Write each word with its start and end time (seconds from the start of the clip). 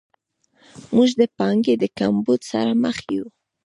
موږ 0.95 1.09
د 1.21 1.23
پانګې 1.37 1.75
د 1.81 1.85
کمبود 1.97 2.41
سره 2.51 2.71
مخ 2.83 2.97
یو. 3.15 3.25